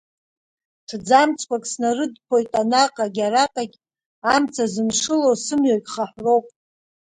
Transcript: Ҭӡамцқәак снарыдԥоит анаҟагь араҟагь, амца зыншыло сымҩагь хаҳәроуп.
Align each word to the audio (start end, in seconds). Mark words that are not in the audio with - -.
Ҭӡамцқәак 0.87 1.63
снарыдԥоит 1.71 2.47
анаҟагь 2.61 3.19
араҟагь, 3.25 3.75
амца 4.33 4.63
зыншыло 4.73 5.31
сымҩагь 5.43 5.89
хаҳәроуп. 5.93 6.45